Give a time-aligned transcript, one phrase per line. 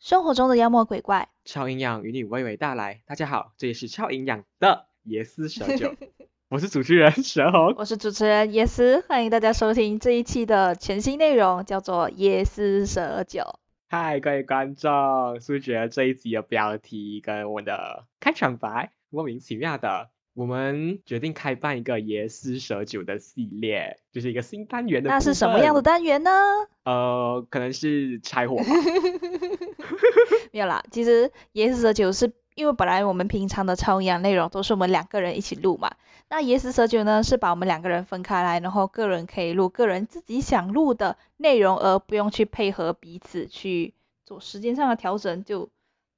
[0.00, 3.02] 生活中的妖魔鬼怪， 超营养与你娓娓道来。
[3.04, 5.94] 大家好，这里是超营养的椰丝蛇酒，
[6.48, 7.74] 我是主持人蛇红。
[7.76, 13.42] 我是主持人椰丝，欢迎大家收听这一期的全新内容，叫做椰丝蛇酒。
[13.90, 20.08] 嗨，各位观众，是不是觉得这一集的标题跟我的开场白莫名其妙的？
[20.34, 25.10] 我们决定开办一个椰丝蛇酒的系列，就是一个新单元的。
[25.10, 25.82] 那是什么样的？
[25.82, 26.30] 单元呢？
[26.84, 28.64] 呃，可能是柴火吧。
[30.52, 35.92] 没有啦，其实椰丝蛇酒是因为本来我们平常的超营养内容都是我们两个人一起录嘛，
[36.28, 45.68] 那椰丝蛇酒呢是把我们两个人分开来，然后个人可以录个人自己想录的内容，而不用去配合彼此去做时间上的调整，就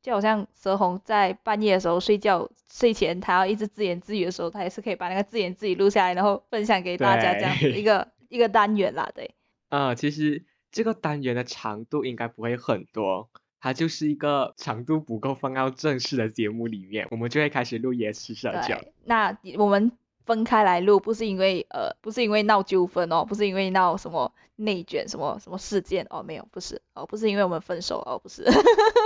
[0.03, 9.35] 就好像蛇红在半夜的时候睡觉，睡前他要一直自言自语的时候，他也是可以把那个自言自语录下来，然后分享给大家这样子一个一个单元啦，对。
[9.69, 13.31] 啊，其实这个单元的长度应该不会很多。
[13.65, 18.77] 它就是一个长度不够放到正式的节目里面，我们就会开始录野史社交。
[19.05, 19.93] 那我们
[20.25, 28.45] 分开来录，不是因为呃，不是因为闹纠纷哦，不是因为闹什么内卷什么什么事件哦，没有，不是哦，不是因为我们分手哦，不是，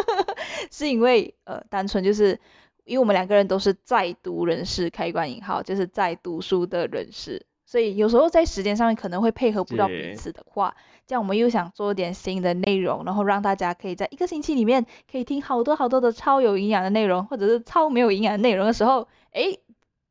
[0.70, 2.38] 是因为呃，单纯就是
[2.84, 7.46] 因为我们两个人都是在读人士，开关引号，就是在读书的人士。
[7.68, 19.58] 所以有时候在时间上面可能会配合不到彼此的话，这样我们又想做点新的内容，然后让大家可以在一个星期里面可以听好多好多的超有营养的内容，或者是超没有营养的内容的时候，诶，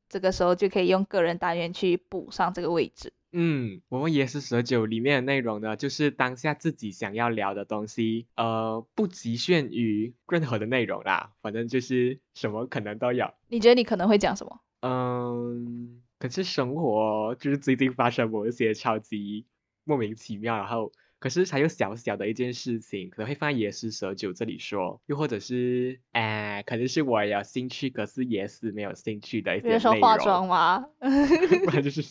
[0.10, 3.14] 这个时候就可以用个人单元去补上这个位置。
[3.32, 13.34] 嗯，我们也是蛇九里面的内容呢，就是当下自己想要聊的东西，呃，不局限于任何的内容啦，反正就是什么可能都有。
[13.50, 14.60] 你觉得你可能会讲什么？
[14.82, 16.02] 嗯。
[16.18, 19.46] 可是生活就是最近发生某一些超级
[19.84, 20.94] 莫名其妙，然后
[21.26, 29.80] 可是才有小小的一件事情，可能会放在野史蛇酒这里说，又或者是哎，可能是我有兴趣，可是野史没有兴趣的一些内容。
[29.80, 30.86] 说化妆吗？
[31.66, 32.04] 不然就是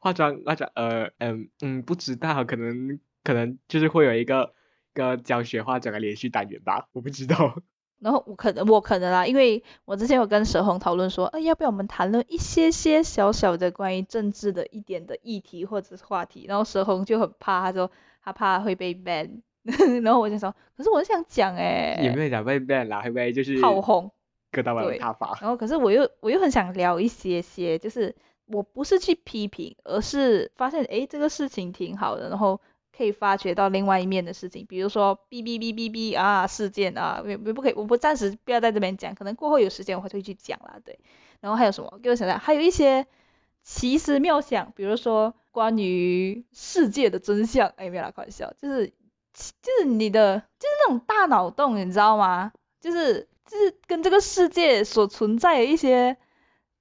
[0.00, 4.54] 化妆，化妆呃嗯嗯，不知道，可能可能就是会有一个
[4.94, 7.60] 个教学化妆的连续单元吧，我不知道。
[8.00, 16.46] 然后我可能我可能啊，因为我之前有跟蛇红讨论说，哎，要不要我们谈论一些些小小的关于政治的一点的议题或者是话题？
[16.48, 17.90] 然后蛇红就很怕，他说
[18.24, 19.42] 他怕会被 ban。
[20.02, 22.00] 然后我就说，可是我想讲哎。
[22.02, 23.02] 有没有讲被 ban 啦？
[23.02, 24.10] 会不会就是炮轰？
[24.50, 25.38] 各大网他发。
[25.40, 28.16] 然后可是我又我又很想聊一些些，就是
[28.46, 32.60] 我不是去批评，而是发现哎这个事情挺好的，然后。
[32.96, 40.98] 可以发掘到另外一面的事情，比如说哔哔哔哔哔啊事件啊，不不可以，我不暂时不要在这边讲，可能过后有时间我会去讲啦，对。
[41.40, 41.98] 然后还有什么？
[42.02, 43.06] 给我想想，还有一些
[43.62, 48.88] 奇思妙想，比如说关于世界的真相，哎，没有啦，开玩笑，就是
[49.32, 52.52] 就是你的就是那种大脑洞，你知道吗？
[52.80, 56.16] 就是就是跟这个世界所存在的一些。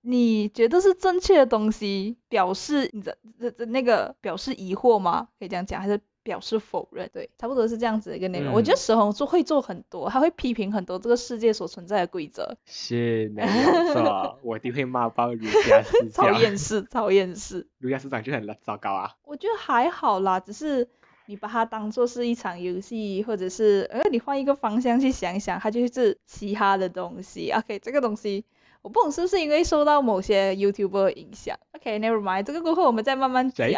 [0.02, 5.28] 你觉得是正确的东西，表示你的这这那个表示疑惑吗？
[5.38, 7.10] 可以这样讲，还是表示否认？
[7.12, 8.54] 对，差不多是这样子的一个内容。
[8.54, 12.58] 我觉得石红做会做很多，他会批评很多这个世界所存在的规则。
[12.66, 16.12] 是没有错，我一定会骂爆儒家思想。
[16.12, 17.68] 超厌是，讨厌是。
[17.80, 19.12] 儒家思想就很糟糕啊。
[19.26, 20.88] 我觉得还好啦，只是
[21.26, 27.52] 你把它当做是一场游戏，或者是呃你换一个方向去想一想，它就是其他的东西。
[27.52, 28.46] OK，这个东西。
[28.82, 33.70] 我不懂是不是因为受到某些 YouTuber 影响？OK，Never mind，这个过后我们再慢慢讲。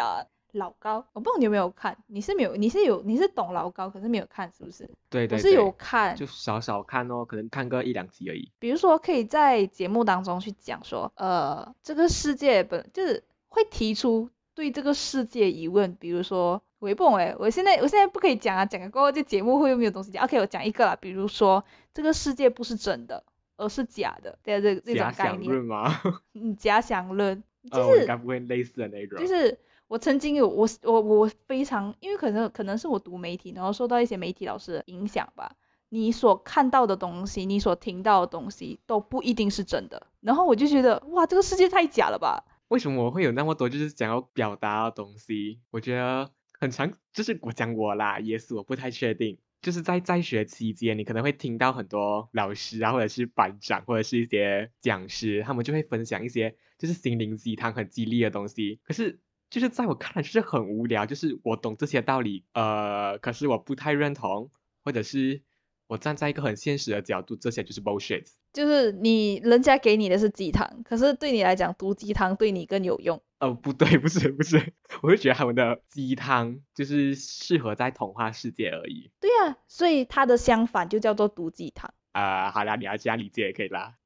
[0.52, 4.86] 老高，我不懂你有没有看，你是没有，你是有，你是懂老高，可是没有看，是不是？
[5.08, 5.38] 对对。
[5.38, 8.52] 我是有看，就少少看哦，可能看个一两集而已。
[8.58, 21.64] 比如说，可以在节目当中去讲说，呃，这个世界本就是会提出对这个世界疑问，比如说，我不懂哎，我现在我现在不可以讲啊，讲了过后这节目会又没有东西讲？OK，我讲一个啦，比如说，
[21.94, 23.24] 这个世界不是真的。
[23.62, 25.42] 而是假的，对这这种概念。
[25.42, 26.00] 假想论吗？
[26.34, 29.18] 嗯，假想论就是应该不会类似的那种。
[29.18, 29.58] 就是
[29.88, 35.56] 我曾经有我我我非常，因为可能可能是我读媒体，然后受到一些媒体老师的影响吧。
[35.88, 40.06] 你所看到的东西，你所听到的东西都不一定是真的。
[40.20, 42.44] 然后我就觉得，哇，这个世界太假了吧？
[42.68, 45.60] 为什么我会有那么多就是想要表达的东西？
[45.70, 49.38] 我觉得很长，就是我讲我啦，也是我不太确定。
[49.62, 58.80] 就是在在学期间，你可能会听到很多老师啊，或者是班长，或者是一些讲师，他们就会分享一些就是心灵鸡汤很激励的东西。
[58.82, 64.50] 可是就是在我看来就是很无聊，就是我懂这些道理，呃，可是我不太认同，
[64.84, 65.42] 或者是
[65.86, 68.24] 我站在一个很现实的角度，这些就是 bullshit。
[68.52, 73.22] 就是你人家给你的是鸡汤，可是对你来讲读鸡汤对你更有用。
[73.42, 74.72] 呃，不对，不是不是，
[75.02, 79.10] 我就觉得他们的鸡汤就是适合在童话世界而已。
[79.18, 81.92] 对呀、所以它的相反就叫做毒鸡汤。
[82.12, 83.96] 啊、好啦，你要这样理解也可以啦。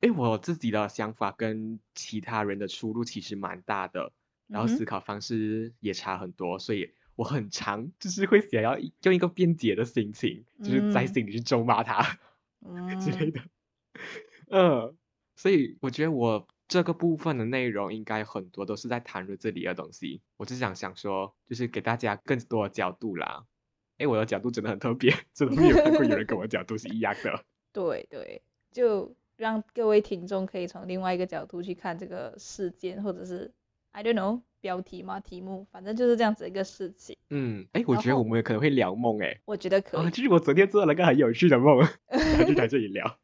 [0.00, 4.12] 诶，我自己的想法跟其他人的出入其实蛮大的，
[4.46, 12.18] 然后思考方式也差很多，所以我很常就是会想要用一个辩解的心情，就是在嗯心里去咒骂他。
[12.98, 13.40] 之类嗯，的。
[14.48, 14.96] 嗯，
[15.36, 20.20] 所以我觉得我这个部分的内容应该很多都是在谈论这里的东西。
[20.36, 23.44] 我只想想说，就是给大家更多的角度啦。
[23.98, 27.44] 哎，我的角度真的很特别， 真的没有看过有人跟我的角度是一样的。
[27.72, 28.42] 对对，
[28.72, 33.52] 就让各位听众可以从另外一个角度去看这个事件，或者是
[33.92, 37.16] I don't know 标题嘛题目，反正就是这样子一个事情。
[37.30, 39.40] 嗯，哎，我觉得我们可能会聊梦哎。
[39.44, 41.78] 我觉得可啊，以，就是我昨天做了个很有趣的梦，
[42.08, 43.18] 然后就在这里聊。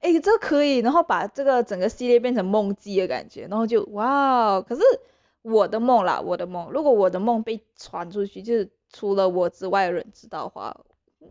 [0.00, 4.82] 诶，这可以，然后把这个整个系列变成梦记的感觉，然后就哇哦，可是
[5.42, 10.76] 我的梦啦，我的梦，如果我的梦被传出去，就是除了我之外的人知道的话，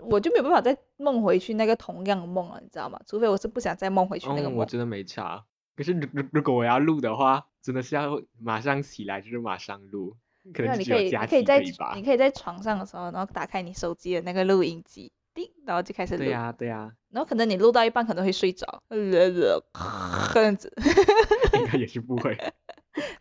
[0.09, 2.99] 我就没有办法再梦回去那个同样的梦了，你知道吗？
[3.05, 4.55] 除非我是不想再梦回去那个哦，梦。
[4.57, 5.45] 我真的没差。
[5.75, 10.15] 可是如如如果我要录的话，真的是要马上起来就是马上录，
[10.53, 11.59] 可能那你可以，你可以在
[11.95, 12.03] 你。
[12.03, 16.19] 可以在床上的时候，然后打开你手机的那个录音机，叮，然后就开始录。
[16.19, 20.73] 对呀、对呀、然后可能你录到一半可能会睡着， 这样子，
[21.59, 22.37] 应该也是不会。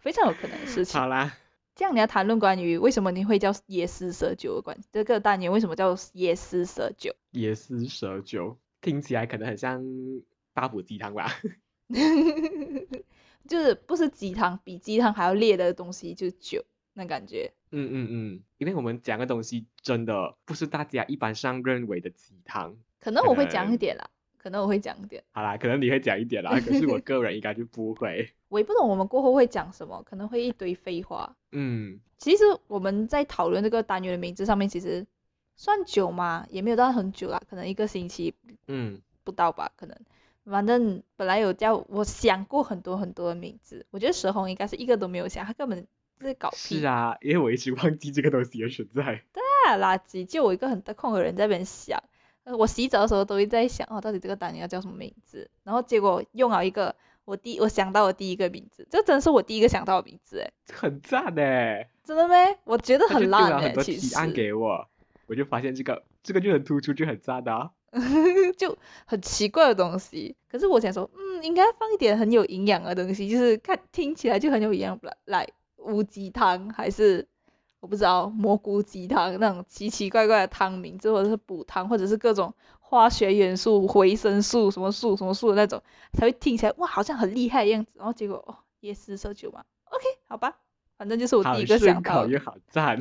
[0.00, 1.00] 非常有可能的事情。
[1.00, 1.34] 好啦，
[1.74, 7.14] 这样你要谈论关于为什么你会叫夜思蛇酒的关这个单元为什么叫夜思蛇酒？
[7.30, 9.82] 夜思蛇酒听起来可能很像
[10.52, 11.30] 八补鸡汤吧？
[13.48, 17.52] 就是不是鸡汤，比鸡汤还要烈的东西就是酒，那感觉。
[17.70, 22.76] 嗯嗯嗯，因为我们讲的东西真的不是大家一般上认为的鸡汤。
[23.00, 24.08] 可可能我会讲一点啦，
[24.38, 25.22] 可能我会讲一点。
[25.32, 28.30] 好啦，可能你会讲一点啦，可是我个人应该就不会。
[28.48, 31.36] 我也不懂我们过后会讲什么，可能会一堆废话。
[31.50, 35.06] 嗯，其实我们在讨论这个单元的名字上面，其实
[35.56, 36.46] 算久嘛？
[36.50, 38.34] 也没有到很久啦，可能一个星期
[38.68, 39.96] 嗯，不到吧，可能。
[40.44, 45.86] 反正本来有叫我想过很多很多的名字，我觉得蛇红应该是一个都没有想，他根本
[46.22, 49.02] 是搞屁是啊，因为我一直忘记这个东西的存在。
[49.32, 52.02] 对啊垃圾，就我一个很大空的人在那边想，
[52.44, 55.50] 呃我洗澡的时候都会在想，哦，到底这个单元要叫什么名字？
[55.64, 62.58] 然后结果用了一个我第我想到的第一个名字，这真的是我第一个想到的名字，诶，很赞哎，真的咩？
[62.64, 64.88] 我觉得很烂诶，了很多其提案实给我，
[65.26, 67.70] 我就发现这个这个就很突出，就很赞的、啊。
[68.56, 70.34] 就很奇怪的东西。
[70.48, 75.48] 可是我想说，嗯，应该放一点很有营养的东西，就是看听起来就很有营养，来来
[75.84, 77.28] 乌鸡汤还是
[77.80, 85.82] 我不知道蘑菇鸡汤那种奇奇怪怪的汤名字，或者是补汤，或者是各种化学元素、维生素什么素什么素的那种，
[86.12, 87.90] 才会听起来哇好像很厉害的样子。
[87.94, 90.58] 然后结果哦，夜思蛇酒嘛，OK 好吧，
[90.96, 92.22] 反正就是我第一个想到的。
[92.24, 93.00] 口又好赞。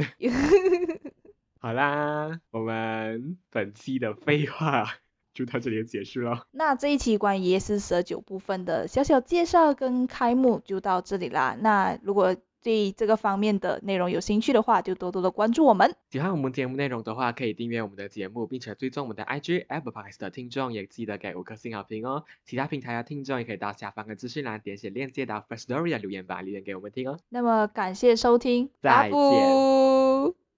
[1.59, 4.87] 好啦，我们本期的废话
[5.33, 6.47] 就到这里就结束了。
[6.49, 11.55] 那这一期关于夜思蛇酒部分的小小介绍跟开幕就到这里啦。
[11.59, 15.95] 那如果对这个方面的内容有兴趣的话，就多多的关注我们。
[16.09, 22.23] 喜欢我们节目内容的话，可以订阅我们的节目，并且追踪我们的 IG Apple Podcast 的听众，也记得给五颗星好评哦。
[22.45, 27.19] 其他平台的听众也可以到下方的资讯栏点写链接到 First Story 的留言板留言给我们听哦。
[27.29, 30.40] 那么感谢收听，再见